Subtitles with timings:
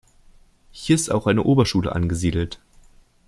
[0.71, 2.59] Hier ist auch eine Oberschule angesiedelt.